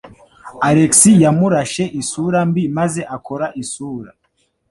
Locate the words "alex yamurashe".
0.69-1.83